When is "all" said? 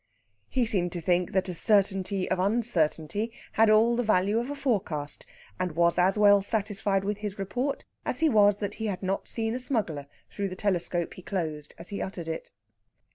3.69-3.95